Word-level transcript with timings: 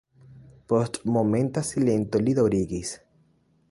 Post 0.73 0.97
momenta 1.19 1.65
silento 1.69 2.25
li 2.27 2.37
daŭrigis. 2.43 2.97